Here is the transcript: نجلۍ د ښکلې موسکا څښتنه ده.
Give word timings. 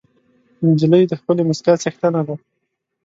نجلۍ 0.67 1.03
د 1.07 1.11
ښکلې 1.19 1.43
موسکا 1.49 1.73
څښتنه 1.83 2.21
ده. 2.27 2.35